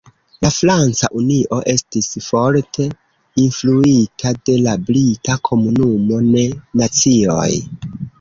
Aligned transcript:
La 0.43 0.49
Franca 0.53 1.07
Unio 1.17 1.57
estis 1.73 2.07
forte 2.27 2.85
influita 3.43 4.31
de 4.51 4.55
la 4.69 4.73
brita 4.87 5.37
Komunumo 5.49 6.19
de 6.37 6.47
Nacioj. 6.83 7.47